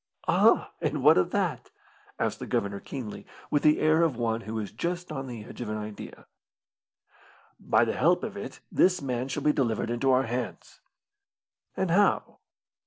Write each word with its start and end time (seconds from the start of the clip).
"Ah! 0.27 0.71
and 0.81 1.03
what 1.03 1.15
of 1.19 1.29
that?" 1.29 1.69
asked 2.17 2.39
the 2.39 2.47
Governor 2.47 2.79
keenly, 2.79 3.23
with 3.51 3.61
the 3.61 3.79
air 3.79 4.01
of 4.01 4.15
one 4.17 4.41
who 4.41 4.57
is 4.57 4.71
just 4.71 5.11
on 5.11 5.27
the 5.27 5.43
edge 5.45 5.61
of 5.61 5.69
an 5.69 5.77
idea. 5.77 6.25
"By 7.59 7.85
the 7.85 7.93
help 7.93 8.23
of 8.23 8.35
it 8.35 8.61
this 8.71 8.99
man 8.99 9.27
shall 9.27 9.43
be 9.43 9.53
delivered 9.53 9.91
into 9.91 10.09
our 10.09 10.23
hands." 10.23 10.81
"And 11.77 11.91
how?" 11.91 12.39